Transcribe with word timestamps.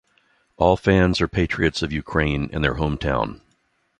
All 0.57 0.77
fans 0.77 1.21
are 1.21 1.27
patriots 1.27 1.83
of 1.83 1.93
Ukraine 1.93 2.49
and 2.51 2.63
their 2.63 2.73
hometown. 2.73 3.39